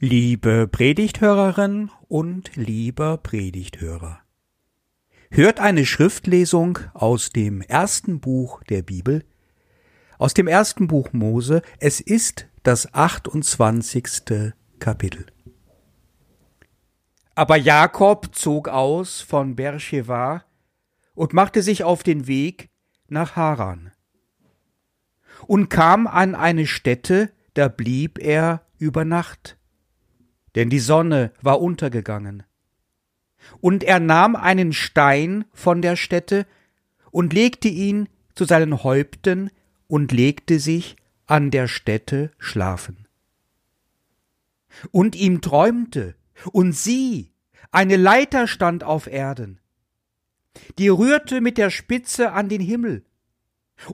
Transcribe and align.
Liebe 0.00 0.68
Predigthörerin 0.68 1.90
und 2.06 2.54
lieber 2.54 3.16
Predigthörer. 3.16 4.20
Hört 5.28 5.58
eine 5.58 5.84
Schriftlesung 5.86 6.78
aus 6.94 7.30
dem 7.30 7.62
ersten 7.62 8.20
Buch 8.20 8.62
der 8.62 8.82
Bibel, 8.82 9.24
aus 10.16 10.34
dem 10.34 10.46
ersten 10.46 10.86
Buch 10.86 11.12
Mose. 11.12 11.62
Es 11.80 11.98
ist 11.98 12.46
das 12.62 12.94
28. 12.94 14.52
Kapitel. 14.78 15.26
Aber 17.34 17.56
Jakob 17.56 18.36
zog 18.36 18.68
aus 18.68 19.20
von 19.20 19.56
Beersheba 19.56 20.44
und 21.16 21.32
machte 21.32 21.60
sich 21.60 21.82
auf 21.82 22.04
den 22.04 22.28
Weg 22.28 22.68
nach 23.08 23.34
Haran 23.34 23.90
und 25.48 25.70
kam 25.70 26.06
an 26.06 26.36
eine 26.36 26.68
Stätte, 26.68 27.32
da 27.54 27.66
blieb 27.66 28.20
er 28.20 28.62
über 28.78 29.04
Nacht 29.04 29.57
denn 30.58 30.70
die 30.70 30.80
Sonne 30.80 31.30
war 31.40 31.60
untergegangen. 31.60 32.42
Und 33.60 33.84
er 33.84 34.00
nahm 34.00 34.34
einen 34.34 34.72
Stein 34.72 35.44
von 35.52 35.82
der 35.82 35.94
Stätte 35.94 36.48
und 37.12 37.32
legte 37.32 37.68
ihn 37.68 38.08
zu 38.34 38.44
seinen 38.44 38.82
Häupten 38.82 39.52
und 39.86 40.10
legte 40.10 40.58
sich 40.58 40.96
an 41.26 41.52
der 41.52 41.68
Stätte 41.68 42.32
schlafen. 42.38 43.06
Und 44.90 45.14
ihm 45.14 45.42
träumte, 45.42 46.16
und 46.50 46.72
sieh, 46.72 47.30
eine 47.70 47.94
Leiter 47.94 48.48
stand 48.48 48.82
auf 48.82 49.06
Erden, 49.06 49.60
die 50.76 50.88
rührte 50.88 51.40
mit 51.40 51.56
der 51.56 51.70
Spitze 51.70 52.32
an 52.32 52.48
den 52.48 52.60
Himmel. 52.60 53.04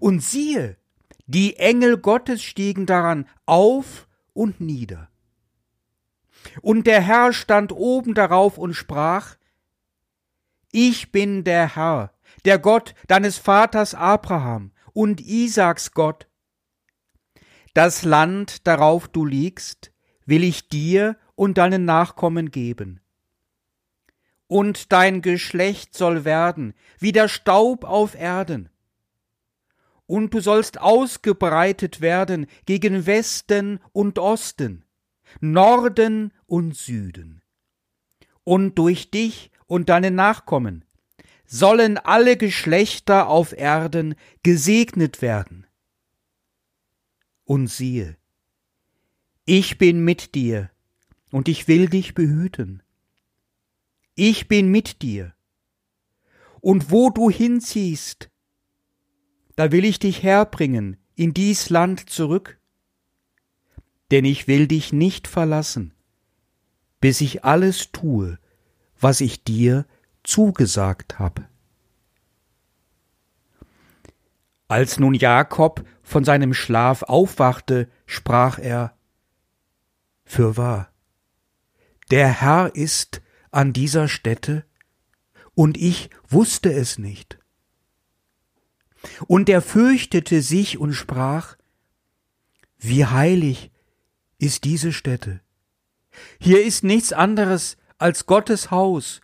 Und 0.00 0.20
siehe, 0.20 0.78
die 1.26 1.56
Engel 1.56 1.98
Gottes 1.98 2.42
stiegen 2.42 2.86
daran 2.86 3.28
auf 3.44 4.08
und 4.32 4.62
nieder. 4.62 5.10
Und 6.62 6.86
der 6.86 7.00
Herr 7.00 7.32
stand 7.32 7.72
oben 7.72 8.14
darauf 8.14 8.58
und 8.58 8.74
sprach, 8.74 9.36
Ich 10.72 11.12
bin 11.12 11.44
der 11.44 11.76
Herr, 11.76 12.12
der 12.44 12.58
Gott 12.58 12.94
deines 13.06 13.38
Vaters 13.38 13.94
Abraham 13.94 14.72
und 14.92 15.20
Isaaks 15.20 15.92
Gott. 15.92 16.28
Das 17.74 18.04
Land, 18.04 18.66
darauf 18.66 19.08
du 19.08 19.24
liegst, 19.24 19.92
will 20.26 20.44
ich 20.44 20.68
dir 20.68 21.16
und 21.34 21.58
deinen 21.58 21.84
Nachkommen 21.84 22.50
geben. 22.50 23.00
Und 24.46 24.92
dein 24.92 25.22
Geschlecht 25.22 25.96
soll 25.96 26.24
werden 26.24 26.74
wie 26.98 27.12
der 27.12 27.28
Staub 27.28 27.84
auf 27.84 28.14
Erden. 28.14 28.68
Und 30.06 30.34
du 30.34 30.40
sollst 30.40 30.80
ausgebreitet 30.80 32.00
werden 32.00 32.46
gegen 32.66 33.06
Westen 33.06 33.80
und 33.92 34.18
Osten 34.18 34.83
Norden 35.40 36.32
und 36.46 36.76
Süden. 36.76 37.42
Und 38.44 38.78
durch 38.78 39.10
dich 39.10 39.50
und 39.66 39.88
deine 39.88 40.10
Nachkommen 40.10 40.84
sollen 41.46 41.98
alle 41.98 42.36
Geschlechter 42.36 43.28
auf 43.28 43.52
Erden 43.52 44.14
gesegnet 44.42 45.22
werden. 45.22 45.66
Und 47.44 47.68
siehe, 47.68 48.16
ich 49.44 49.78
bin 49.78 50.04
mit 50.04 50.34
dir, 50.34 50.70
und 51.30 51.48
ich 51.48 51.68
will 51.68 51.88
dich 51.88 52.14
behüten. 52.14 52.82
Ich 54.14 54.48
bin 54.48 54.70
mit 54.70 55.02
dir, 55.02 55.34
und 56.60 56.90
wo 56.90 57.10
du 57.10 57.28
hinziehst, 57.28 58.30
da 59.56 59.70
will 59.70 59.84
ich 59.84 59.98
dich 59.98 60.22
herbringen 60.22 60.96
in 61.14 61.34
dies 61.34 61.70
Land 61.70 62.08
zurück 62.08 62.58
denn 64.14 64.24
ich 64.24 64.46
will 64.46 64.68
dich 64.68 64.92
nicht 64.92 65.26
verlassen, 65.26 65.92
bis 67.00 67.20
ich 67.20 67.44
alles 67.44 67.90
tue, 67.90 68.38
was 69.00 69.20
ich 69.20 69.42
dir 69.42 69.86
zugesagt 70.22 71.18
habe. 71.18 71.48
Als 74.68 75.00
nun 75.00 75.14
Jakob 75.14 75.84
von 76.04 76.22
seinem 76.22 76.54
Schlaf 76.54 77.02
aufwachte, 77.02 77.90
sprach 78.06 78.60
er 78.60 78.96
Fürwahr, 80.24 80.92
der 82.12 82.28
Herr 82.40 82.72
ist 82.76 83.20
an 83.50 83.72
dieser 83.72 84.06
Stätte, 84.06 84.64
und 85.54 85.76
ich 85.76 86.08
wusste 86.28 86.72
es 86.72 86.98
nicht. 86.98 87.40
Und 89.26 89.48
er 89.48 89.60
fürchtete 89.60 90.40
sich 90.40 90.78
und 90.78 90.92
sprach 90.92 91.56
Wie 92.78 93.06
heilig 93.06 93.72
ist 94.44 94.64
diese 94.64 94.92
Stätte. 94.92 95.40
Hier 96.38 96.62
ist 96.62 96.84
nichts 96.84 97.12
anderes 97.12 97.78
als 97.96 98.26
Gottes 98.26 98.70
Haus. 98.70 99.22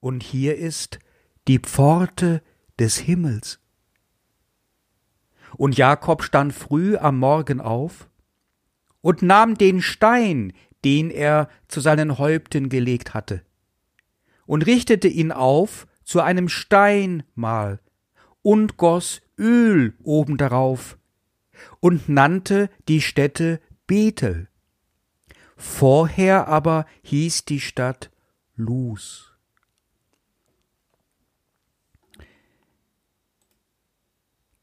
Und 0.00 0.22
hier 0.22 0.56
ist 0.56 0.98
die 1.48 1.58
Pforte 1.58 2.42
des 2.78 2.98
Himmels. 2.98 3.58
Und 5.56 5.78
Jakob 5.78 6.22
stand 6.22 6.52
früh 6.52 6.96
am 6.96 7.18
Morgen 7.18 7.60
auf 7.60 8.10
und 9.00 9.22
nahm 9.22 9.56
den 9.56 9.80
Stein, 9.80 10.52
den 10.84 11.10
er 11.10 11.48
zu 11.68 11.80
seinen 11.80 12.18
Häupten 12.18 12.68
gelegt 12.68 13.14
hatte, 13.14 13.42
und 14.46 14.66
richtete 14.66 15.08
ihn 15.08 15.32
auf 15.32 15.86
zu 16.04 16.20
einem 16.20 16.48
Steinmal 16.48 17.80
und 18.42 18.76
goss 18.76 19.22
Öl 19.38 19.94
oben 20.02 20.36
darauf 20.36 20.98
und 21.80 22.08
nannte 22.08 22.68
die 22.88 23.00
Stätte 23.00 23.60
Bethel. 23.86 24.48
Vorher 25.56 26.48
aber 26.48 26.86
hieß 27.02 27.44
die 27.44 27.60
Stadt 27.60 28.10
Luz. 28.56 29.32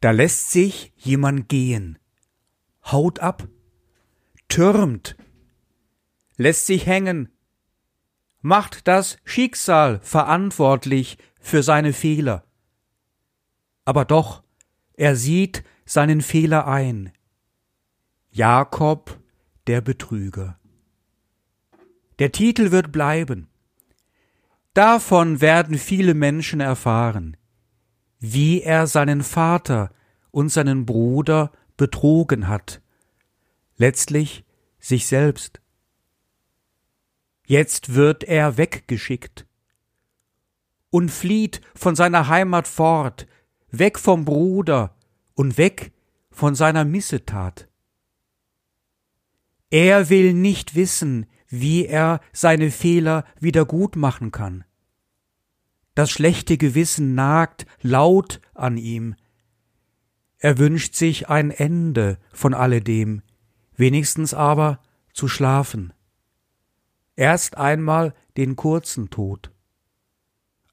Da 0.01 0.11
lässt 0.11 0.51
sich 0.51 0.93
jemand 0.95 1.49
gehen, 1.49 1.99
haut 2.85 3.19
ab, 3.19 3.47
türmt, 4.47 5.17
lässt 6.37 6.65
sich 6.65 6.85
hängen, 6.85 7.29
macht 8.41 8.87
das 8.87 9.17
Schicksal 9.25 9.99
verantwortlich 10.01 11.17
für 11.41 11.63
seine 11.63 11.91
Fehler. 11.91 12.45
Aber 13.83 14.05
doch, 14.05 14.43
er 14.93 15.15
sieht 15.15 15.63
seinen 15.85 16.21
Fehler 16.21 16.67
ein. 16.67 17.11
Jakob 18.31 19.19
der 19.65 19.81
Betrüger. 19.81 20.59
Der 22.19 22.31
Titel 22.31 22.69
wird 22.69 22.91
bleiben. 22.91 23.49
Davon 24.75 25.41
werden 25.41 25.79
viele 25.79 26.13
Menschen 26.13 26.59
erfahren, 26.59 27.37
wie 28.19 28.61
er 28.61 28.85
seinen 28.85 29.23
Vater 29.23 29.91
und 30.29 30.49
seinen 30.49 30.85
Bruder 30.85 31.51
betrogen 31.75 32.47
hat, 32.47 32.81
letztlich 33.77 34.45
sich 34.77 35.07
selbst. 35.07 35.59
Jetzt 37.47 37.95
wird 37.95 38.23
er 38.23 38.57
weggeschickt 38.57 39.47
und 40.91 41.09
flieht 41.09 41.61
von 41.73 41.95
seiner 41.95 42.27
Heimat 42.27 42.67
fort, 42.67 43.25
weg 43.71 43.97
vom 43.97 44.23
Bruder 44.23 44.95
und 45.33 45.57
weg 45.57 45.93
von 46.29 46.53
seiner 46.53 46.85
Missetat. 46.85 47.68
Er 49.69 50.09
will 50.09 50.33
nicht 50.33 50.75
wissen, 50.75 51.27
wie 51.47 51.85
er 51.85 52.21
seine 52.31 52.71
Fehler 52.71 53.25
wieder 53.39 53.65
gut 53.65 53.95
machen 53.95 54.31
kann. 54.31 54.63
Das 55.95 56.11
schlechte 56.11 56.57
Gewissen 56.57 57.13
nagt 57.13 57.65
laut 57.81 58.39
an 58.53 58.77
ihm. 58.77 59.15
Er 60.37 60.57
wünscht 60.57 60.95
sich 60.95 61.29
ein 61.29 61.51
Ende 61.51 62.17
von 62.31 62.53
alledem, 62.53 63.21
wenigstens 63.75 64.33
aber 64.33 64.81
zu 65.13 65.27
schlafen. 65.27 65.93
Erst 67.15 67.57
einmal 67.57 68.13
den 68.37 68.55
kurzen 68.55 69.09
Tod. 69.09 69.51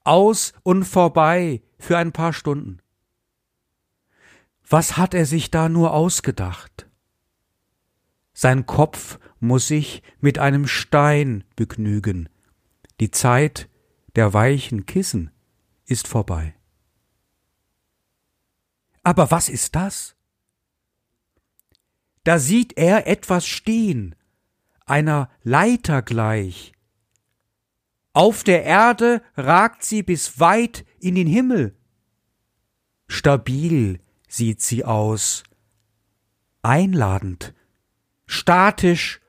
Aus 0.05 0.53
und 0.63 0.85
vorbei 0.85 1.61
für 1.77 1.97
ein 1.97 2.13
paar 2.13 2.31
Stunden. 2.31 2.79
Was 4.69 4.95
hat 4.95 5.13
er 5.13 5.25
sich 5.25 5.51
da 5.51 5.67
nur 5.67 5.93
ausgedacht? 5.93 6.86
Sein 8.39 8.67
Kopf 8.67 9.17
muss 9.39 9.67
sich 9.67 10.03
mit 10.19 10.37
einem 10.37 10.67
Stein 10.67 11.43
begnügen. 11.55 12.29
Die 12.99 13.09
Zeit 13.09 13.67
der 14.15 14.31
weichen 14.31 14.85
Kissen 14.85 15.31
ist 15.85 16.07
vorbei. 16.07 16.53
Aber 19.01 19.31
was 19.31 19.49
ist 19.49 19.75
das? 19.75 20.15
Da 22.25 22.37
sieht 22.37 22.77
er 22.77 23.07
etwas 23.07 23.47
stehen, 23.47 24.13
einer 24.85 25.31
Leiter 25.41 26.03
gleich. 26.03 26.73
Auf 28.13 28.43
der 28.43 28.63
Erde 28.65 29.23
ragt 29.35 29.83
sie 29.83 30.03
bis 30.03 30.39
weit 30.39 30.85
in 30.99 31.15
den 31.15 31.25
Himmel. 31.25 31.75
Stabil 33.07 33.99
sieht 34.27 34.61
sie 34.61 34.85
aus, 34.85 35.41
einladend 36.61 37.55
statisch, 38.27 39.19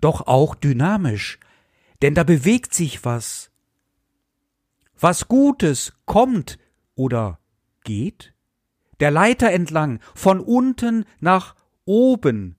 doch 0.00 0.26
auch 0.26 0.54
dynamisch, 0.54 1.40
denn 2.02 2.14
da 2.14 2.22
bewegt 2.22 2.74
sich 2.74 3.04
was. 3.04 3.50
Was 4.98 5.26
Gutes 5.26 5.92
kommt 6.04 6.58
oder 6.94 7.38
geht, 7.82 8.34
der 9.00 9.10
Leiter 9.10 9.50
entlang, 9.50 10.00
von 10.14 10.40
unten 10.40 11.04
nach 11.20 11.56
oben 11.84 12.56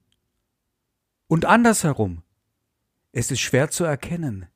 und 1.28 1.44
andersherum. 1.44 2.22
Es 3.12 3.30
ist 3.30 3.40
schwer 3.40 3.70
zu 3.70 3.84
erkennen. 3.84 4.46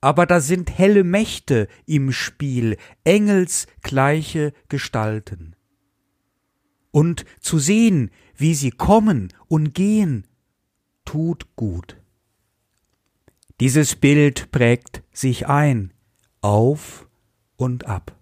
Aber 0.00 0.26
da 0.26 0.40
sind 0.40 0.78
helle 0.78 1.02
Mächte 1.04 1.68
im 1.86 2.12
Spiel, 2.12 2.76
engelsgleiche 3.04 4.52
Gestalten. 4.68 5.56
Und 6.90 7.24
zu 7.40 7.58
sehen, 7.58 8.10
wie 8.38 8.54
sie 8.54 8.70
kommen 8.70 9.32
und 9.48 9.74
gehen, 9.74 10.26
tut 11.04 11.54
gut. 11.56 11.96
Dieses 13.60 13.96
Bild 13.96 14.50
prägt 14.52 15.02
sich 15.12 15.48
ein, 15.48 15.92
auf 16.40 17.08
und 17.56 17.86
ab. 17.86 18.16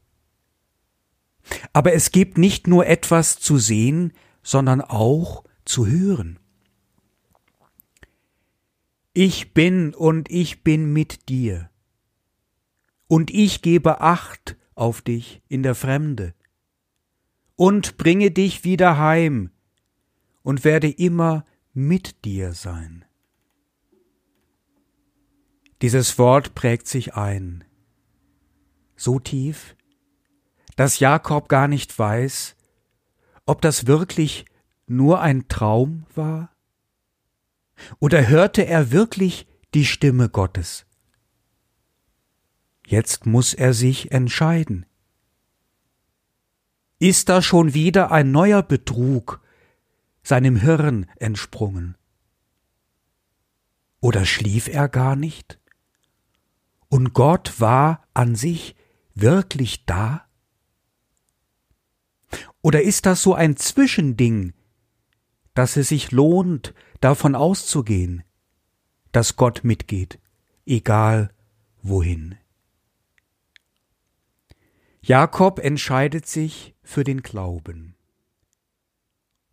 Aber 1.72 1.92
es 1.92 2.10
gibt 2.10 2.38
nicht 2.38 2.66
nur 2.66 2.86
etwas 2.86 3.38
zu 3.38 3.58
sehen, 3.58 4.12
sondern 4.42 4.80
auch 4.80 5.44
zu 5.64 5.86
hören. 5.86 6.38
Ich 9.12 9.52
bin 9.52 9.94
und 9.94 10.30
ich 10.30 10.64
bin 10.64 10.92
mit 10.92 11.28
dir. 11.28 11.70
Und 13.08 13.30
ich 13.30 13.62
gebe 13.62 14.00
Acht 14.00 14.56
auf 14.74 15.02
dich 15.02 15.42
in 15.48 15.62
der 15.62 15.74
Fremde 15.74 16.34
und 17.54 17.96
bringe 17.96 18.30
dich 18.30 18.64
wieder 18.64 18.98
heim 18.98 19.50
und 20.46 20.62
werde 20.62 20.88
immer 20.88 21.44
mit 21.72 22.24
dir 22.24 22.52
sein. 22.52 23.04
Dieses 25.82 26.20
Wort 26.20 26.54
prägt 26.54 26.86
sich 26.86 27.14
ein, 27.16 27.64
so 28.94 29.18
tief, 29.18 29.74
dass 30.76 31.00
Jakob 31.00 31.48
gar 31.48 31.66
nicht 31.66 31.98
weiß, 31.98 32.54
ob 33.44 33.60
das 33.60 33.88
wirklich 33.88 34.44
nur 34.86 35.20
ein 35.20 35.48
Traum 35.48 36.06
war 36.14 36.54
oder 37.98 38.28
hörte 38.28 38.66
er 38.66 38.92
wirklich 38.92 39.48
die 39.74 39.84
Stimme 39.84 40.28
Gottes? 40.28 40.86
Jetzt 42.86 43.26
muss 43.26 43.52
er 43.52 43.74
sich 43.74 44.12
entscheiden. 44.12 44.86
Ist 47.00 47.30
da 47.30 47.42
schon 47.42 47.74
wieder 47.74 48.12
ein 48.12 48.30
neuer 48.30 48.62
Betrug 48.62 49.40
seinem 50.26 50.56
Hirn 50.56 51.06
entsprungen? 51.16 51.96
Oder 54.00 54.26
schlief 54.26 54.68
er 54.68 54.88
gar 54.88 55.16
nicht? 55.16 55.60
Und 56.88 57.12
Gott 57.12 57.60
war 57.60 58.06
an 58.12 58.34
sich 58.34 58.74
wirklich 59.14 59.86
da? 59.86 60.26
Oder 62.60 62.82
ist 62.82 63.06
das 63.06 63.22
so 63.22 63.34
ein 63.34 63.56
Zwischending, 63.56 64.52
dass 65.54 65.76
es 65.76 65.88
sich 65.88 66.10
lohnt, 66.10 66.74
davon 67.00 67.34
auszugehen, 67.34 68.24
dass 69.12 69.36
Gott 69.36 69.64
mitgeht, 69.64 70.18
egal 70.66 71.30
wohin. 71.82 72.36
Jakob 75.00 75.60
entscheidet 75.60 76.26
sich 76.26 76.74
für 76.82 77.04
den 77.04 77.22
Glauben 77.22 77.95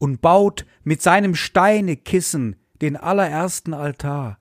und 0.04 0.20
baut 0.20 0.66
mit 0.84 1.02
seinem 1.02 1.34
Steinekissen 1.34 2.58
den 2.82 2.98
allerersten 2.98 3.74
Altar, 3.74 4.38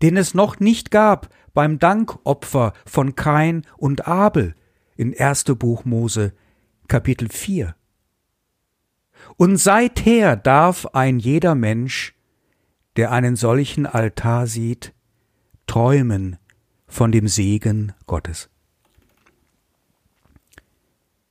den 0.00 0.16
es 0.16 0.32
noch 0.32 0.60
nicht 0.60 0.92
gab 0.92 1.28
beim 1.54 1.80
Dankopfer 1.80 2.72
von 2.86 3.16
Kain 3.16 3.66
und 3.76 4.06
Abel 4.06 4.54
in 4.94 5.12
1. 5.12 5.42
Buch 5.58 5.84
Mose 5.84 6.34
Kapitel 6.86 7.28
4. 7.30 7.74
Und 9.36 9.56
seither 9.56 10.36
darf 10.36 10.86
ein 10.92 11.18
jeder 11.18 11.56
Mensch, 11.56 12.14
der 12.94 13.10
einen 13.10 13.34
solchen 13.34 13.86
Altar 13.86 14.46
sieht, 14.46 14.94
träumen 15.66 16.36
von 16.86 17.10
dem 17.10 17.26
Segen 17.26 17.92
Gottes. 18.06 18.50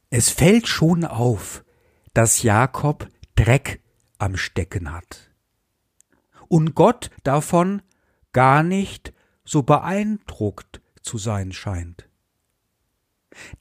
Es 0.09 0.29
fällt 0.29 0.67
schon 0.67 1.05
auf, 1.05 1.63
dass 2.13 2.43
Jakob 2.43 3.07
Dreck 3.35 3.81
am 4.17 4.37
Stecken 4.37 4.91
hat. 4.91 5.31
Und 6.47 6.75
Gott 6.75 7.09
davon 7.23 7.81
gar 8.31 8.63
nicht 8.63 9.13
so 9.43 9.63
beeindruckt 9.63 10.81
zu 11.01 11.17
sein 11.17 11.51
scheint. 11.51 12.09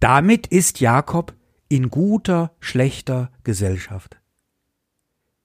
Damit 0.00 0.46
ist 0.46 0.80
Jakob 0.80 1.34
in 1.68 1.90
guter, 1.90 2.54
schlechter 2.60 3.32
Gesellschaft. 3.44 4.20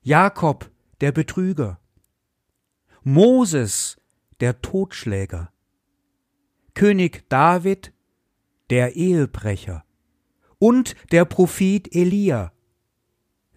Jakob 0.01 0.71
der 1.01 1.11
Betrüger, 1.11 1.79
Moses 3.03 3.97
der 4.39 4.61
Totschläger, 4.61 5.51
König 6.73 7.29
David 7.29 7.93
der 8.69 8.95
Ehebrecher 8.95 9.85
und 10.59 10.95
der 11.11 11.25
Prophet 11.25 11.93
Elia, 11.95 12.51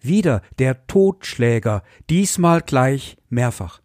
wieder 0.01 0.41
der 0.59 0.87
Totschläger, 0.87 1.83
diesmal 2.09 2.61
gleich 2.61 3.17
mehrfach. 3.29 3.81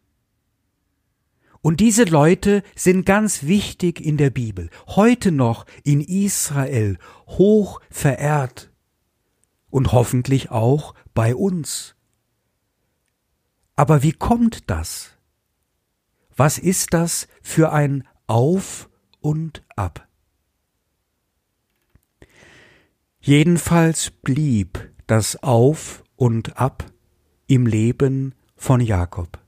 Und 1.60 1.80
diese 1.80 2.04
Leute 2.04 2.62
sind 2.76 3.06
ganz 3.06 3.42
wichtig 3.42 4.00
in 4.00 4.16
der 4.16 4.30
Bibel, 4.30 4.70
heute 4.86 5.32
noch 5.32 5.66
in 5.82 6.00
Israel 6.00 6.96
hoch 7.26 7.80
verehrt 7.90 8.70
und 9.68 9.92
hoffentlich 9.92 10.50
auch 10.50 10.94
bei 11.12 11.34
uns. 11.34 11.96
Aber 13.74 14.02
wie 14.02 14.12
kommt 14.12 14.70
das? 14.70 15.18
Was 16.36 16.58
ist 16.58 16.94
das 16.94 17.28
für 17.42 17.72
ein 17.72 18.06
Auf 18.26 18.88
und 19.20 19.64
Ab? 19.74 20.06
Jedenfalls 23.18 24.12
blieb 24.12 24.92
das 25.08 25.42
Auf 25.42 26.04
und 26.16 26.58
Ab 26.58 26.90
im 27.46 27.66
Leben 27.66 28.34
von 28.56 28.80
Jakob. 28.80 29.38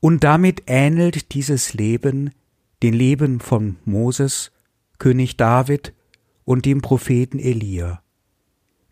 Und 0.00 0.22
damit 0.24 0.64
ähnelt 0.66 1.34
dieses 1.34 1.74
Leben 1.74 2.30
den 2.82 2.94
Leben 2.94 3.40
von 3.40 3.76
Moses, 3.84 4.52
König 4.98 5.36
David 5.36 5.94
und 6.44 6.64
dem 6.64 6.82
Propheten 6.82 7.38
Elia, 7.38 8.02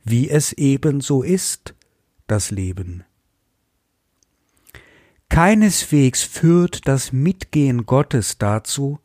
wie 0.03 0.29
es 0.29 0.53
ebenso 0.55 1.23
ist, 1.23 1.75
das 2.27 2.51
Leben. 2.51 3.05
Keineswegs 5.29 6.23
führt 6.23 6.87
das 6.89 7.13
Mitgehen 7.13 7.87
Gottes 7.87 8.39
dazu, 8.39 8.99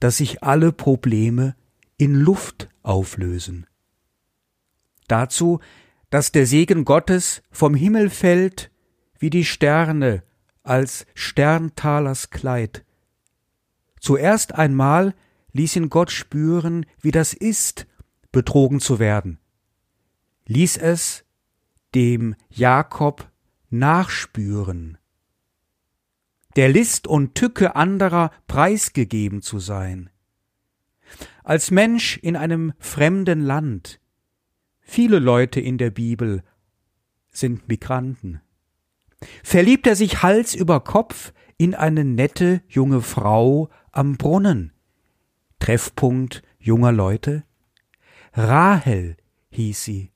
dass 0.00 0.18
sich 0.18 0.42
alle 0.42 0.72
Probleme 0.72 1.54
in 1.96 2.14
Luft 2.14 2.68
auflösen. 2.82 3.66
Dazu, 5.08 5.60
dass 6.16 6.32
der 6.32 6.46
Segen 6.46 6.86
Gottes 6.86 7.42
vom 7.50 7.74
Himmel 7.74 8.08
fällt 8.08 8.70
wie 9.18 9.28
die 9.28 9.44
Sterne 9.44 10.22
als 10.62 11.04
Sterntalers 11.12 12.30
Kleid. 12.30 12.86
Zuerst 14.00 14.54
einmal 14.54 15.14
ließ 15.52 15.76
ihn 15.76 15.90
Gott 15.90 16.10
spüren, 16.10 16.86
wie 17.02 17.10
das 17.10 17.34
ist, 17.34 17.86
betrogen 18.32 18.80
zu 18.80 18.98
werden, 18.98 19.40
ließ 20.46 20.78
es 20.78 21.26
dem 21.94 22.34
Jakob 22.48 23.30
nachspüren, 23.68 24.96
der 26.56 26.70
List 26.70 27.06
und 27.06 27.34
Tücke 27.34 27.76
anderer 27.76 28.30
preisgegeben 28.46 29.42
zu 29.42 29.58
sein. 29.58 30.08
Als 31.44 31.70
Mensch 31.70 32.16
in 32.16 32.36
einem 32.36 32.72
fremden 32.78 33.42
Land, 33.42 34.00
viele 34.86 35.18
Leute 35.18 35.60
in 35.60 35.76
der 35.76 35.90
Bibel 35.90 36.42
sind 37.30 37.68
Migranten, 37.68 38.40
verliebt 39.42 39.86
er 39.86 39.96
sich 39.96 40.22
Hals 40.22 40.54
über 40.54 40.80
Kopf 40.80 41.32
in 41.58 41.74
eine 41.74 42.04
nette 42.04 42.62
junge 42.68 43.02
Frau 43.02 43.68
am 43.90 44.16
Brunnen. 44.16 44.72
Treffpunkt 45.58 46.42
junger 46.58 46.92
Leute? 46.92 47.44
Rahel 48.32 49.16
hieß 49.50 49.84
sie. 49.84 50.12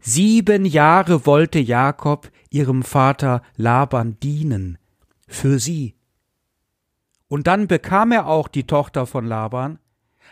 Sieben 0.00 0.64
Jahre 0.64 1.26
wollte 1.26 1.58
Jakob 1.58 2.30
ihrem 2.50 2.82
Vater 2.82 3.42
Laban 3.56 4.18
dienen, 4.20 4.78
für 5.26 5.58
sie. 5.58 5.96
Und 7.28 7.46
dann 7.46 7.68
bekam 7.68 8.12
er 8.12 8.26
auch 8.26 8.48
die 8.48 8.66
Tochter 8.66 9.06
von 9.06 9.26
Laban, 9.26 9.78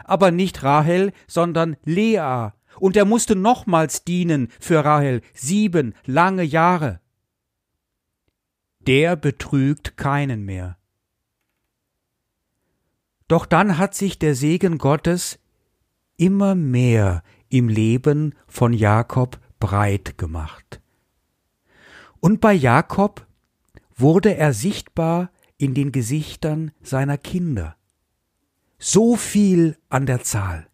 aber 0.05 0.31
nicht 0.31 0.63
Rahel, 0.63 1.13
sondern 1.27 1.77
Lea, 1.85 2.51
und 2.81 2.97
er 2.97 3.05
musste 3.05 3.37
nochmals 3.37 4.05
dienen 4.05 4.49
für 4.61 4.85
Rahel, 4.85 5.23
sieben 5.35 5.95
lange 6.05 6.43
Jahre. 6.43 7.01
der 8.87 9.17
betrügt 9.17 9.97
keinen 9.97 10.45
mehr. 10.45 10.79
Doch 13.29 13.47
dann 13.47 13.79
hat 13.79 13.95
sich 13.95 14.19
der 14.19 14.35
Segen 14.35 14.79
Gottes 14.79 15.39
immer 16.17 16.55
mehr 16.55 17.23
im 17.49 17.69
Leben 17.69 18.35
von 18.47 18.73
Jakob 18.73 19.41
breit 19.59 20.17
gemacht. 20.19 20.81
Und 22.21 22.41
bei 22.41 22.53
Jakob 22.53 23.27
wurde 23.95 24.37
er 24.37 24.53
sichtbar 24.53 25.31
in 25.59 25.75
den 25.75 25.91
Gesichtern 25.91 26.71
seiner 26.83 27.19
Kinder. 27.19 27.77
So 28.79 29.17
viel 29.17 29.77
an 29.89 30.07
der 30.07 30.23
Zahl. 30.23 30.69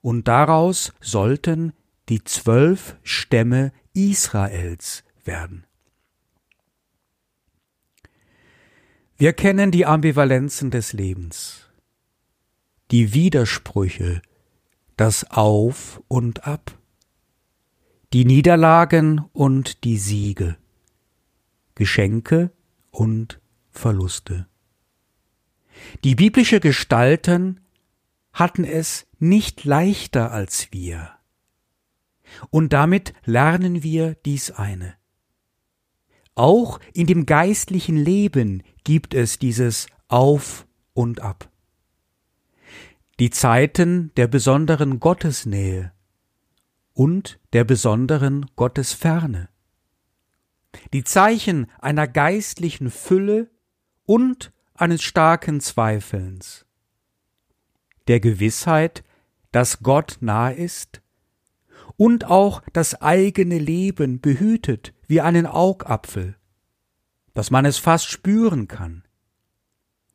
Und 0.00 0.28
daraus 0.28 0.92
sollten 1.00 1.72
die 2.08 2.24
zwölf 2.24 2.96
Stämme 3.02 3.72
Israels 3.92 5.04
werden. 5.24 5.64
Wir 9.16 9.34
kennen 9.34 9.70
die 9.70 9.84
Ambivalenzen 9.84 10.70
des 10.70 10.94
Lebens, 10.94 11.68
die 12.90 13.12
Widersprüche, 13.12 14.22
das 14.96 15.30
Auf 15.30 16.02
und 16.08 16.46
Ab, 16.46 16.76
die 18.14 18.24
Niederlagen 18.24 19.20
und 19.32 19.84
die 19.84 19.98
Siege, 19.98 20.56
Geschenke 21.74 22.50
und 22.90 23.40
Verluste. 23.70 24.46
Die 26.02 26.14
biblische 26.14 26.60
Gestalten 26.60 27.60
hatten 28.32 28.64
es 28.64 29.06
nicht 29.18 29.64
leichter 29.64 30.30
als 30.32 30.68
wir. 30.72 31.10
Und 32.50 32.72
damit 32.72 33.12
lernen 33.24 33.82
wir 33.82 34.14
dies 34.14 34.50
eine. 34.50 34.94
Auch 36.34 36.80
in 36.94 37.06
dem 37.06 37.26
geistlichen 37.26 37.96
Leben 37.96 38.62
gibt 38.84 39.14
es 39.14 39.38
dieses 39.38 39.86
Auf 40.08 40.66
und 40.94 41.20
Ab. 41.20 41.50
Die 43.18 43.30
Zeiten 43.30 44.12
der 44.16 44.28
besonderen 44.28 45.00
Gottesnähe 45.00 45.92
und 46.94 47.38
der 47.52 47.64
besonderen 47.64 48.46
Gottesferne. 48.56 49.48
Die 50.92 51.04
Zeichen 51.04 51.70
einer 51.78 52.08
geistlichen 52.08 52.90
Fülle 52.90 53.50
und 54.06 54.52
eines 54.74 55.02
starken 55.02 55.60
Zweifelns. 55.60 56.64
Der 58.08 58.20
Gewissheit, 58.20 59.04
dass 59.52 59.80
Gott 59.82 60.18
nah 60.20 60.50
ist 60.50 61.02
und 61.96 62.24
auch 62.24 62.62
das 62.72 63.00
eigene 63.02 63.58
Leben 63.58 64.20
behütet 64.20 64.94
wie 65.06 65.20
einen 65.20 65.46
Augapfel, 65.46 66.36
dass 67.34 67.50
man 67.50 67.64
es 67.64 67.78
fast 67.78 68.06
spüren 68.06 68.68
kann. 68.68 69.04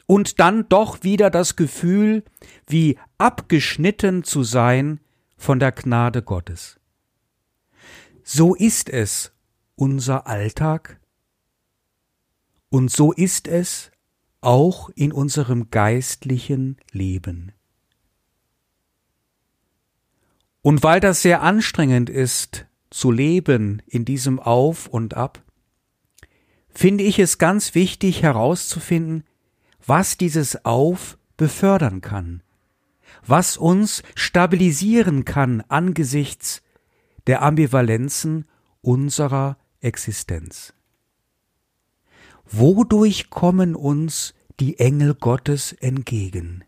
Und 0.08 0.40
dann 0.40 0.70
doch 0.70 1.04
wieder 1.04 1.30
das 1.30 1.56
Gefühl, 1.56 2.24
wie 2.68 2.98
abgeschnitten 3.18 4.24
zu 4.24 4.44
sein 4.44 5.00
von 5.38 5.60
der 5.60 5.72
Gnade 5.72 6.22
Gottes. 6.22 6.80
So 8.24 8.56
ist 8.56 8.90
es 8.90 9.32
unser 9.76 10.28
Alltag 10.28 11.00
und 12.70 12.92
so 12.92 13.12
ist 13.14 13.48
es 13.48 13.92
auch 14.42 14.90
in 14.96 15.12
unserem 15.12 15.70
geistlichen 15.70 16.78
Leben. 16.92 17.52
Und 20.66 20.82
weil 20.82 21.00
das 21.00 21.22
sehr 21.22 21.44
anstrengend 21.44 22.10
ist, 22.10 22.66
zu 22.90 23.12
leben 23.12 23.84
in 23.86 24.04
diesem 24.04 24.40
Auf 24.40 24.88
und 24.88 25.14
Ab, 25.14 25.44
finde 26.70 27.04
ich 27.04 27.20
es 27.20 27.38
ganz 27.38 27.76
wichtig 27.76 28.24
herauszufinden, 28.24 29.26
was 29.86 30.18
dieses 30.18 30.66
Auf 30.66 31.20
befördern 31.38 32.02
kann, 32.02 32.42
was 33.24 33.58
uns 33.58 34.02
stabilisieren 34.16 35.24
kann 35.24 35.62
angesichts 35.68 36.64
der 37.28 37.44
Ambivalenzen 37.44 38.48
unserer 38.82 39.60
Existenz. 39.82 40.74
Wodurch 42.44 43.30
kommen 43.30 43.76
uns 43.76 44.34
die 44.60 44.80
Engel 44.80 45.14
Gottes 45.14 45.74
entgegen? 45.74 46.64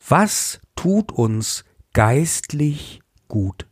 Was 0.00 0.62
tut 0.76 1.12
uns 1.12 1.64
geistlich 1.92 3.02
gut. 3.28 3.66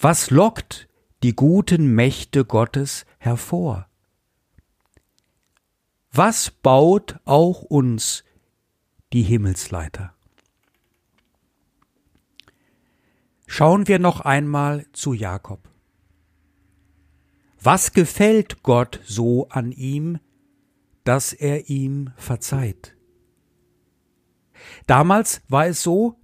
Was 0.00 0.30
lockt 0.30 0.88
die 1.22 1.34
guten 1.34 1.94
Mächte 1.94 2.44
Gottes 2.44 3.06
hervor? 3.18 3.88
Was 6.12 6.50
baut 6.50 7.18
auch 7.24 7.62
uns 7.62 8.24
die 9.12 9.22
Himmelsleiter? 9.22 10.14
Schauen 13.46 13.86
wir 13.86 13.98
noch 13.98 14.20
einmal 14.20 14.86
zu 14.92 15.12
Jakob. 15.12 15.68
Was 17.62 17.92
gefällt 17.92 18.62
Gott 18.62 19.00
so 19.04 19.48
an 19.48 19.72
ihm, 19.72 20.18
dass 21.04 21.32
er 21.32 21.68
ihm 21.68 22.12
verzeiht? 22.16 22.96
Damals 24.86 25.42
war 25.48 25.66
es 25.66 25.82
so, 25.82 26.18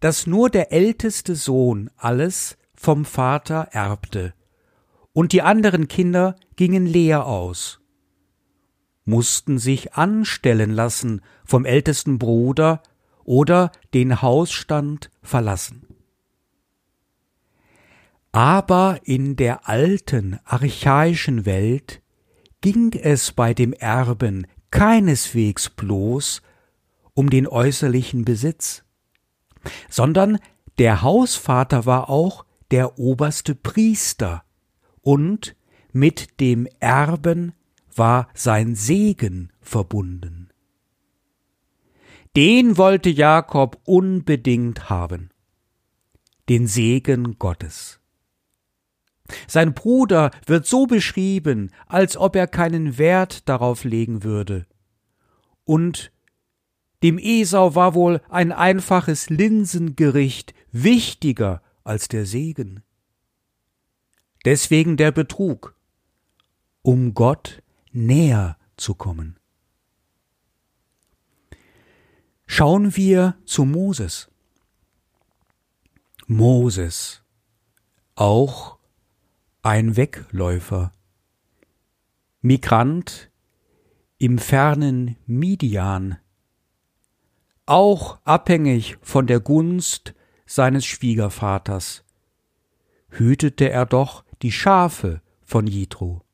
dass 0.00 0.26
nur 0.26 0.50
der 0.50 0.72
älteste 0.72 1.34
Sohn 1.34 1.90
alles 1.96 2.56
vom 2.74 3.04
Vater 3.04 3.68
erbte, 3.72 4.34
und 5.12 5.32
die 5.32 5.42
anderen 5.42 5.88
Kinder 5.88 6.36
gingen 6.56 6.86
leer 6.86 7.26
aus, 7.26 7.80
mussten 9.04 9.58
sich 9.58 9.94
anstellen 9.94 10.70
lassen 10.70 11.20
vom 11.44 11.64
ältesten 11.64 12.18
Bruder 12.18 12.82
oder 13.24 13.72
den 13.92 14.22
Hausstand 14.22 15.10
verlassen. 15.22 15.86
Aber 18.32 19.00
in 19.02 19.34
der 19.36 19.68
alten 19.68 20.38
archaischen 20.44 21.44
Welt 21.44 22.00
ging 22.60 22.92
es 22.92 23.32
bei 23.32 23.52
dem 23.54 23.72
Erben 23.72 24.46
keineswegs 24.70 25.70
bloß 25.70 26.42
um 27.14 27.28
den 27.28 27.48
äußerlichen 27.48 28.24
Besitz 28.24 28.84
sondern 29.88 30.38
der 30.78 31.02
Hausvater 31.02 31.86
war 31.86 32.08
auch 32.08 32.44
der 32.70 32.98
oberste 32.98 33.54
Priester 33.54 34.44
und 35.02 35.56
mit 35.92 36.40
dem 36.40 36.68
Erben 36.78 37.52
war 37.94 38.28
sein 38.34 38.74
Segen 38.74 39.52
verbunden. 39.60 40.48
Den 42.36 42.78
wollte 42.78 43.10
Jakob 43.10 43.80
unbedingt 43.84 44.88
haben, 44.88 45.30
den 46.48 46.68
Segen 46.68 47.38
Gottes. 47.38 48.00
Sein 49.46 49.74
Bruder 49.74 50.30
wird 50.46 50.66
so 50.66 50.86
beschrieben, 50.86 51.70
als 51.86 52.16
ob 52.16 52.36
er 52.36 52.46
keinen 52.46 52.98
Wert 52.98 53.48
darauf 53.48 53.84
legen 53.84 54.22
würde, 54.22 54.66
und 55.64 56.12
dem 57.02 57.18
Esau 57.18 57.74
war 57.74 57.94
wohl 57.94 58.20
ein 58.28 58.52
einfaches 58.52 59.30
Linsengericht 59.30 60.54
wichtiger 60.72 61.62
als 61.84 62.08
der 62.08 62.26
Segen. 62.26 62.82
Deswegen 64.44 64.96
der 64.96 65.12
Betrug, 65.12 65.74
um 66.82 67.14
Gott 67.14 67.62
näher 67.92 68.56
zu 68.76 68.94
kommen. 68.94 69.38
Schauen 72.46 72.96
wir 72.96 73.36
zu 73.44 73.64
Moses. 73.64 74.28
Moses, 76.26 77.22
auch 78.14 78.78
ein 79.62 79.96
Wegläufer, 79.96 80.92
Migrant 82.40 83.30
im 84.18 84.38
fernen 84.38 85.16
Midian, 85.26 86.18
auch 87.70 88.18
abhängig 88.24 88.98
von 89.00 89.28
der 89.28 89.38
Gunst 89.38 90.12
seines 90.44 90.84
Schwiegervaters, 90.84 92.04
hütete 93.10 93.70
er 93.70 93.86
doch 93.86 94.24
die 94.42 94.50
Schafe 94.50 95.22
von 95.44 95.68
Jitro. 95.68 96.24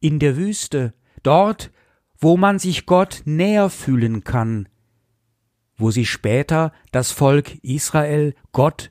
In 0.00 0.18
der 0.18 0.38
Wüste, 0.38 0.94
dort, 1.22 1.70
wo 2.16 2.38
man 2.38 2.58
sich 2.58 2.86
Gott 2.86 3.20
näher 3.26 3.68
fühlen 3.68 4.24
kann, 4.24 4.66
wo 5.76 5.90
sich 5.90 6.08
später 6.08 6.72
das 6.90 7.10
Volk 7.12 7.62
Israel 7.62 8.34
Gott 8.52 8.90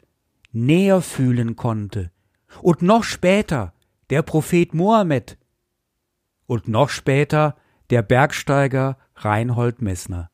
näher 0.52 1.02
fühlen 1.02 1.56
konnte, 1.56 2.12
und 2.62 2.84
noch 2.84 3.04
später 3.04 3.74
der 4.12 4.22
Prophet 4.22 4.76
Mohammed 4.76 5.40
und 6.46 6.68
noch 6.68 6.90
später 6.90 7.56
der 7.90 8.04
Bergsteiger 8.04 9.00
Reinhold 9.16 9.82
Messner. 9.82 10.30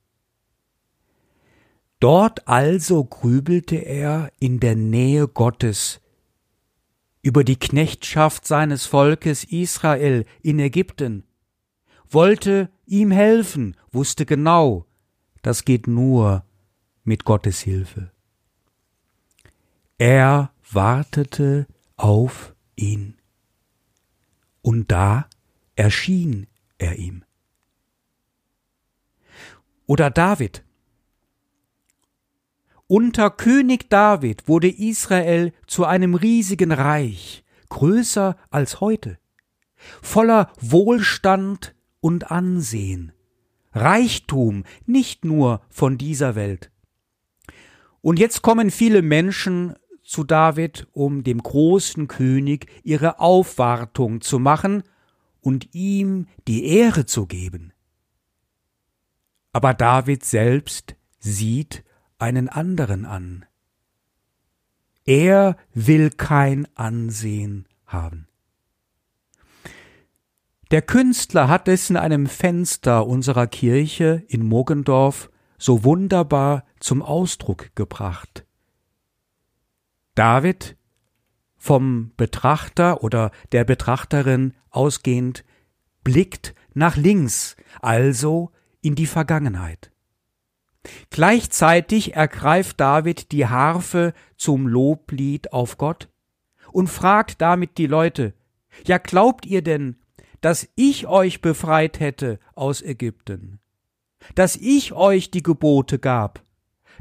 Dort 2.06 2.48
also 2.48 3.04
grübelte 3.04 3.78
er 3.78 4.32
in 4.40 4.60
der 4.60 4.76
Nähe 4.76 5.28
Gottes, 5.28 6.02
über 7.24 7.44
die 7.44 7.56
Knechtschaft 7.56 8.46
seines 8.46 8.86
Volkes 8.86 9.44
Israel 9.44 10.26
in 10.44 10.60
Ägypten, 10.60 11.24
wollte 12.08 12.70
ihm 12.86 13.10
helfen, 13.10 13.76
wusste 13.92 14.28
genau, 14.28 14.86
das 15.42 15.66
geht 15.66 15.88
nur 15.88 16.46
mit 17.04 17.26
Gottes 17.26 17.62
Hilfe. 17.62 18.12
Er 19.98 20.52
wartete 20.72 21.66
auf 21.98 22.54
ihn. 22.76 23.18
Und 24.62 24.92
da 24.92 25.28
erschien 25.76 26.46
er 26.78 27.00
ihm. 27.00 27.24
Oder 29.88 30.12
David. 30.12 30.65
Unter 32.88 33.32
König 33.32 33.90
David 33.90 34.48
wurde 34.48 34.70
Israel 34.70 35.54
zu 35.66 35.86
einem 35.86 36.14
riesigen 36.14 36.72
Reich, 36.72 37.44
größer 37.70 38.38
als 38.52 38.80
heute, 38.80 39.18
voller 40.04 40.52
Wohlstand 40.62 41.74
und 42.00 42.30
Ansehen, 42.30 43.12
Reichtum 43.74 44.66
nicht 44.86 45.26
nur 45.26 45.62
von 45.70 45.98
dieser 45.98 46.36
Welt. 46.36 46.70
Und 48.02 48.20
jetzt 48.20 48.44
kommen 48.44 48.70
viele 48.70 49.02
Menschen 49.02 49.74
zu 50.04 50.24
David, 50.24 50.88
um 50.92 51.24
dem 51.24 51.42
großen 51.42 52.08
König 52.08 52.68
ihre 52.84 53.20
Aufwartung 53.20 54.22
zu 54.22 54.38
machen 54.38 54.84
und 55.42 55.74
ihm 55.74 56.28
die 56.48 56.66
Ehre 56.68 57.08
zu 57.08 57.26
geben. 57.26 57.74
Aber 59.54 59.74
David 59.74 60.24
selbst 60.24 60.96
sieht 61.18 61.84
einen 62.18 62.50
anderen 62.50 63.06
an. 63.06 63.46
Er 65.06 65.58
will 65.74 66.10
kein 66.10 66.68
Ansehen 66.76 67.68
haben. 67.86 68.28
Der 70.72 70.82
Künstler 70.82 71.48
hat 71.48 71.68
es 71.68 71.90
in 71.90 71.98
einem 71.98 72.26
Fenster 72.26 73.06
unserer 73.06 73.46
Kirche 73.46 74.24
in 74.28 74.44
Mogendorf 74.44 75.30
so 75.58 75.84
wunderbar 75.84 76.66
zum 76.80 77.02
Ausdruck 77.02 77.76
gebracht. 77.76 78.46
David, 80.16 80.76
vom 81.56 82.12
Betrachter 82.18 83.04
oder 83.04 83.32
der 83.52 83.64
Betrachterin 83.64 84.54
ausgehend, 84.70 85.46
blickt 86.04 86.56
nach 86.74 86.96
links, 86.96 87.56
also 87.82 88.52
in 88.82 88.96
die 88.96 89.08
Vergangenheit. 89.08 89.92
Gleichzeitig 91.10 92.16
ergreift 92.16 92.80
David 92.80 93.32
die 93.32 93.48
Harfe 93.48 94.14
zum 94.38 94.68
Loblied 94.68 95.54
auf 95.54 95.78
Gott 95.78 96.10
und 96.72 96.88
fragt 96.88 97.42
damit 97.42 97.78
die 97.78 97.88
Leute, 97.88 98.34
ja 98.86 98.98
glaubt 98.98 99.46
ihr 99.46 99.62
denn, 99.62 99.98
dass 100.42 100.68
ich 100.76 101.08
euch 101.08 101.42
befreit 101.42 102.00
hätte 102.00 102.40
aus 102.54 102.82
Ägypten, 102.82 103.60
dass 104.36 104.56
ich 104.56 104.94
euch 104.94 105.32
die 105.32 105.44
Gebote 105.44 105.98
gab, 105.98 106.44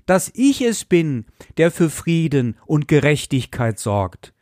dass 0.07 0.31
ich 0.35 0.61
es 0.63 0.85
bin, 0.85 1.27
der 1.57 1.71
für 1.71 1.91
Frieden 1.91 2.57
und 2.67 2.89
Gerechtigkeit 2.89 3.79
sorgt. 3.79 4.33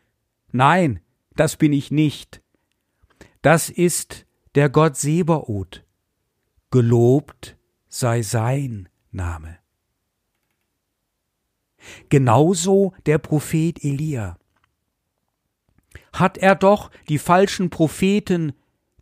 Nein, 0.50 1.00
das 1.34 1.56
bin 1.56 1.72
ich 1.72 1.90
nicht. 1.90 2.42
Das 3.40 3.70
ist 3.70 4.26
der 4.54 4.68
Gott 4.68 4.96
Sebaoth. 4.96 5.84
Gelobt 6.70 7.56
sei 7.88 8.22
sein 8.22 8.88
Name. 9.12 9.58
Genauso 12.08 12.92
der 13.06 13.18
Prophet 13.18 13.82
Elia. 13.84 14.38
Hat 16.12 16.38
er 16.38 16.54
doch 16.54 16.90
die 17.08 17.18
falschen 17.18 17.70
Propheten 17.70 18.52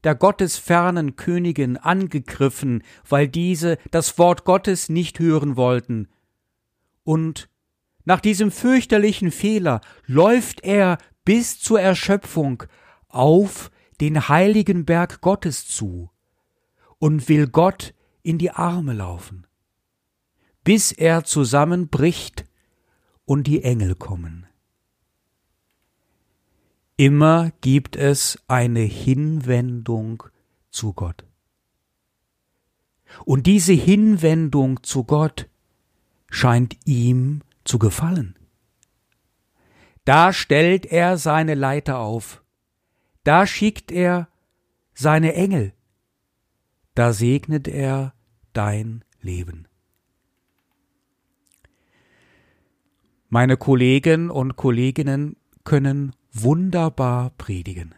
der 0.05 0.15
gottesfernen 0.15 1.17
Königin 1.17 1.77
angegriffen, 1.77 2.83
weil 3.09 3.29
diese 3.29 3.79
das 3.91 4.19
Wort 4.19 4.45
Gottes 4.45 4.89
nicht 4.89 5.19
hören 5.19 5.57
wollten. 5.57 6.09
Und 7.05 7.49
nach 8.05 8.21
diesem 8.21 8.51
fürchterlichen 8.51 9.31
Fehler 9.31 9.81
läuft 10.07 10.63
er 10.63 10.99
bis 11.25 11.61
zur 11.61 11.81
Erschöpfung 11.81 12.63
auf 13.09 13.71
den 14.01 14.29
heiligen 14.29 14.87
Berg 14.87 15.21
Gottes 15.21 15.69
zu 15.69 16.11
und 16.99 17.29
will 17.29 17.47
Gott 17.47 17.95
in 18.23 18.39
die 18.39 18.51
Arme 18.51 18.95
laufen 18.95 19.47
bis 20.65 20.93
er 20.93 21.25
zusammenbricht 21.25 22.45
und 23.25 23.47
die 23.47 23.63
Engel 23.63 23.95
kommen. 23.95 24.47
Immer 26.97 27.53
gibt 27.63 27.97
es 27.97 28.39
eine 28.47 28.81
Hinwendung 28.81 30.23
zu 30.71 30.93
Gott. 30.93 31.25
Und 33.25 33.47
diese 33.47 33.73
Hinwendung 33.73 34.83
zu 34.83 35.05
Gott 35.05 35.49
scheint 36.29 36.77
ihm 36.85 37.41
zu 37.65 37.79
gefallen. 37.79 38.39
Da 40.05 40.33
stellt 40.33 40.87
er 40.87 41.17
seine 41.17 41.55
Leiter 41.55 41.99
auf, 42.01 42.43
da 43.25 43.47
schickt 43.47 43.93
er 43.93 44.29
seine 44.93 45.35
Engel, 45.35 45.73
da 46.95 47.13
segnet 47.13 47.69
er 47.69 48.13
dein 48.53 49.05
Leben. 49.21 49.70
Meine 53.33 53.57
Kollegen 53.57 54.29
und 54.29 54.57
Kolleginnen 54.57 55.37
können 55.63 56.17
wunderbar 56.33 57.31
predigen. 57.39 57.95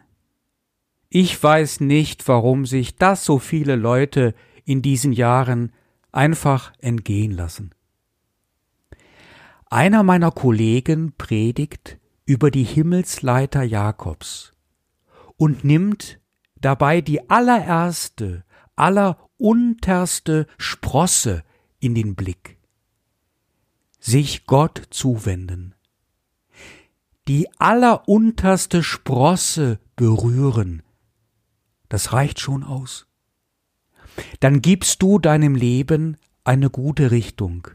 Ich 1.09 1.41
weiß 1.41 1.79
nicht, 1.79 2.27
warum 2.27 2.67
sich 2.67 2.97
das 2.97 3.25
so 3.25 3.39
viele 3.39 3.75
Leute 3.75 4.35
in 4.63 4.83
diesen 4.83 5.11
Jahren 5.11 5.71
einfach 6.11 6.71
entgehen 6.77 7.31
lassen. 7.31 7.71
Einer 9.71 10.03
meiner 10.03 10.29
Kollegen 10.29 11.13
predigt 11.17 11.97
über 12.25 12.51
die 12.51 12.63
Himmelsleiter 12.63 13.63
Jakobs 13.63 14.53
und 15.35 15.63
nimmt 15.63 16.19
dabei 16.61 17.01
die 17.01 17.27
allererste, 17.31 18.45
allerunterste 18.75 20.45
Sprosse 20.59 21.43
in 21.79 21.95
den 21.95 22.13
Blick 22.13 22.52
sich 24.03 24.45
Gott 24.47 24.81
zuwenden, 24.89 25.75
die 27.29 27.47
allerunterste 27.57 28.83
Sprosse 28.83 29.79
berühren, 29.95 30.83
das 31.87 32.11
reicht 32.11 32.41
schon 32.41 32.65
aus. 32.65 33.07
Dann 34.41 34.61
gibst 34.61 35.01
du 35.01 35.19
deinem 35.19 35.55
Leben 35.55 36.17
eine 36.43 36.69
gute 36.69 37.11
Richtung 37.11 37.69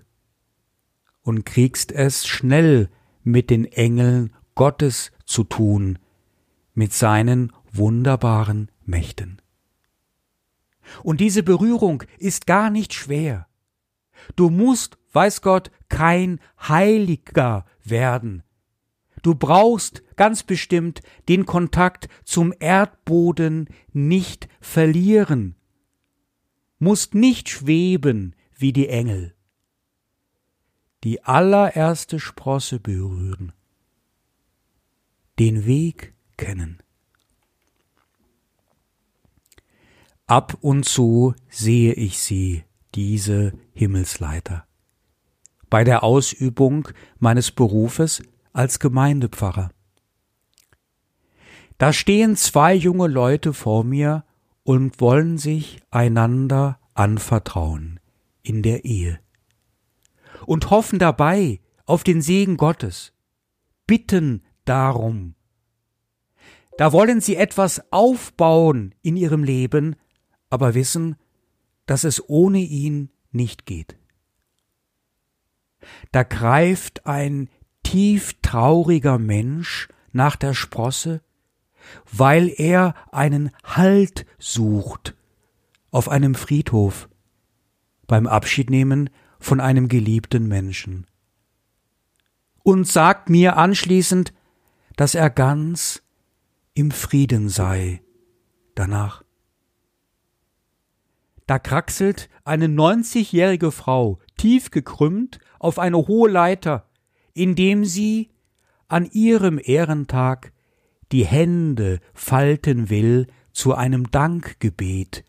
und 1.22 1.46
kriegst 1.46 1.92
es 1.92 2.26
schnell 2.26 2.90
mit 3.22 3.48
den 3.48 3.64
Engeln 3.64 4.36
Gottes 4.54 5.12
zu 5.24 5.44
tun, 5.44 5.98
mit 6.74 6.92
seinen 6.92 7.54
wunderbaren 7.72 8.70
Mächten. 8.84 9.40
Und 11.02 11.20
diese 11.20 11.42
Berührung 11.42 12.02
ist 12.18 12.46
gar 12.46 12.68
nicht 12.68 12.92
schwer. 12.92 13.48
Du 14.36 14.50
musst, 14.50 14.97
weiß 15.18 15.42
Gott, 15.42 15.72
kein 15.88 16.38
Heiliger 16.60 17.66
werden. 17.82 18.44
Du 19.22 19.34
brauchst 19.34 20.04
ganz 20.14 20.44
bestimmt 20.44 21.02
den 21.28 21.44
Kontakt 21.44 22.08
zum 22.22 22.54
Erdboden 22.60 23.68
nicht 23.92 24.48
verlieren, 24.60 25.56
musst 26.78 27.16
nicht 27.16 27.48
schweben 27.48 28.36
wie 28.56 28.72
die 28.72 28.88
Engel. 28.88 29.34
Die 31.02 31.24
allererste 31.24 32.20
Sprosse 32.20 32.78
berühren, 32.78 33.52
den 35.40 35.66
Weg 35.66 36.14
kennen. 36.36 36.78
Ab 40.28 40.58
und 40.60 40.84
zu 40.84 41.34
sehe 41.48 41.94
ich 41.94 42.20
sie, 42.20 42.62
diese 42.94 43.52
Himmelsleiter 43.72 44.67
bei 45.70 45.84
der 45.84 46.02
Ausübung 46.02 46.88
meines 47.18 47.50
Berufes 47.50 48.22
als 48.52 48.78
Gemeindepfarrer. 48.78 49.70
Da 51.78 51.92
stehen 51.92 52.36
zwei 52.36 52.74
junge 52.74 53.06
Leute 53.06 53.52
vor 53.52 53.84
mir 53.84 54.24
und 54.64 55.00
wollen 55.00 55.38
sich 55.38 55.80
einander 55.90 56.80
anvertrauen 56.94 58.00
in 58.42 58.62
der 58.62 58.84
Ehe 58.84 59.20
und 60.46 60.70
hoffen 60.70 60.98
dabei 60.98 61.60
auf 61.86 62.04
den 62.04 62.20
Segen 62.22 62.56
Gottes, 62.56 63.12
bitten 63.86 64.42
darum. 64.64 65.34
Da 66.76 66.92
wollen 66.92 67.20
sie 67.20 67.36
etwas 67.36 67.92
aufbauen 67.92 68.94
in 69.02 69.16
ihrem 69.16 69.44
Leben, 69.44 69.96
aber 70.50 70.74
wissen, 70.74 71.16
dass 71.86 72.04
es 72.04 72.28
ohne 72.28 72.58
ihn 72.58 73.10
nicht 73.30 73.66
geht 73.66 73.98
da 76.12 76.22
greift 76.22 77.06
ein 77.06 77.48
tief 77.82 78.34
trauriger 78.42 79.18
Mensch 79.18 79.88
nach 80.12 80.36
der 80.36 80.54
Sprosse, 80.54 81.22
weil 82.12 82.52
er 82.56 82.94
einen 83.12 83.50
Halt 83.64 84.26
sucht 84.38 85.14
auf 85.90 86.08
einem 86.08 86.34
Friedhof 86.34 87.08
beim 88.06 88.26
Abschiednehmen 88.26 89.10
von 89.38 89.60
einem 89.60 89.88
geliebten 89.88 90.48
Menschen. 90.48 91.06
Und 92.62 92.86
sagt 92.86 93.30
mir 93.30 93.56
anschließend, 93.56 94.34
dass 94.96 95.14
er 95.14 95.30
ganz 95.30 96.02
im 96.74 96.90
Frieden 96.90 97.48
sei 97.48 98.02
danach. 98.74 99.22
Da 101.46 101.58
kraxelt 101.58 102.28
eine 102.44 102.68
neunzigjährige 102.68 103.72
Frau 103.72 104.18
tief 104.38 104.70
gekrümmt 104.70 105.38
auf 105.58 105.78
eine 105.78 105.98
hohe 105.98 106.30
Leiter, 106.30 106.88
indem 107.34 107.84
sie 107.84 108.30
an 108.88 109.04
ihrem 109.04 109.60
Ehrentag 109.62 110.52
die 111.12 111.26
Hände 111.26 112.00
falten 112.14 112.88
will 112.88 113.26
zu 113.52 113.74
einem 113.74 114.10
Dankgebet, 114.10 115.24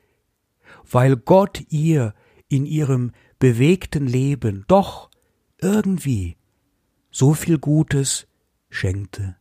weil 0.90 1.18
Gott 1.18 1.64
ihr 1.70 2.14
in 2.48 2.66
ihrem 2.66 3.12
bewegten 3.38 4.08
Leben 4.08 4.66
doch 4.68 5.10
irgendwie 5.62 6.38
so 7.12 7.34
viel 7.34 7.58
Gutes 7.58 8.28
schenkte. 8.70 9.36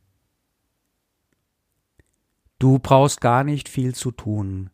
Du 2.59 2.79
brauchst 2.79 3.21
gar 3.21 3.45
nicht 3.45 3.69
viel 3.69 3.95
zu 3.95 4.11
tun, 4.11 4.71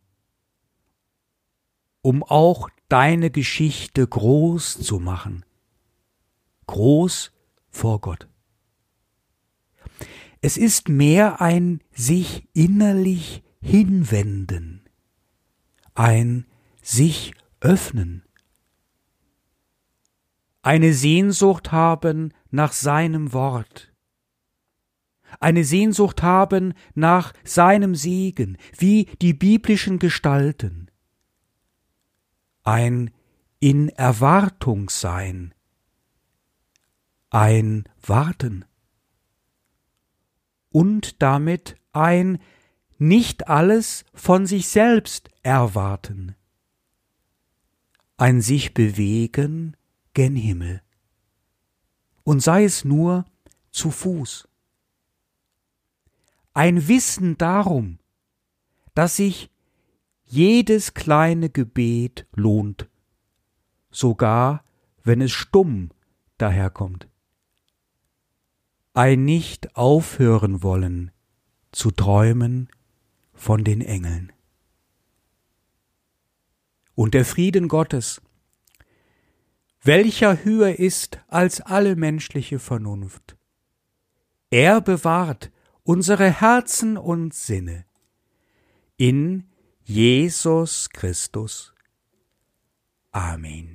um 2.01 2.23
auch 2.23 2.69
deine 2.89 3.31
Geschichte 3.31 4.07
groß 4.07 4.79
zu 4.79 4.99
machen. 4.99 5.45
Groß 6.67 7.31
vor 7.69 8.01
Gott. 8.01 8.27
Es 10.41 10.57
ist 10.57 10.89
mehr 10.89 11.41
ein 11.41 11.81
sich 11.91 12.47
innerlich 12.53 13.43
hinwenden, 13.61 14.87
ein 15.95 16.45
sich 16.83 17.33
öffnen, 17.61 18.23
eine 20.61 20.93
Sehnsucht 20.93 21.71
haben 21.71 22.31
nach 22.51 22.73
seinem 22.73 23.33
Wort, 23.33 23.91
eine 25.39 25.63
Sehnsucht 25.63 26.21
haben 26.21 26.73
nach 26.93 27.33
seinem 27.43 27.95
Segen, 27.95 28.57
wie 28.77 29.05
die 29.21 29.33
biblischen 29.33 29.99
Gestalten, 29.99 30.84
ein 32.65 33.11
in 33.59 33.89
Erwartung 33.89 34.89
sein, 34.89 35.53
ein 37.29 37.87
Warten. 38.01 38.65
Und 40.69 41.21
damit 41.21 41.77
ein 41.93 42.39
nicht 42.97 43.47
alles 43.47 44.03
von 44.13 44.45
sich 44.45 44.67
selbst 44.67 45.29
erwarten, 45.41 46.35
ein 48.17 48.41
sich 48.41 48.73
bewegen 48.73 49.77
gen 50.13 50.35
Himmel, 50.35 50.81
und 52.23 52.41
sei 52.41 52.63
es 52.65 52.83
nur 52.83 53.25
zu 53.71 53.91
Fuß. 53.91 54.47
Ein 56.53 56.87
Wissen 56.87 57.37
darum, 57.37 57.99
dass 58.95 59.17
sich 59.17 59.51
jedes 60.25 60.93
kleine 60.93 61.49
Gebet 61.49 62.25
lohnt, 62.35 62.89
sogar 63.91 64.63
wenn 65.03 65.21
es 65.21 65.31
stumm 65.31 65.91
daherkommt. 66.37 67.07
Ein 68.93 69.25
nicht 69.25 69.75
aufhören 69.75 70.63
wollen 70.63 71.11
zu 71.71 71.91
träumen 71.91 72.69
von 73.33 73.63
den 73.63 73.81
Engeln. 73.81 74.31
Und 76.95 77.13
der 77.13 77.25
Frieden 77.25 77.67
Gottes, 77.67 78.21
welcher 79.83 80.43
höher 80.43 80.79
ist 80.79 81.19
als 81.27 81.61
alle 81.61 81.95
menschliche 81.95 82.57
Vernunft, 82.57 83.37
er 84.49 84.79
bewahrt 84.81 85.51
unsere 85.83 86.31
Herzen 86.31 86.97
und 86.97 87.33
Sinne 87.33 87.85
in 88.97 89.49
Jesus 89.87 90.87
Christus. 90.87 91.71
Amen. 93.13 93.74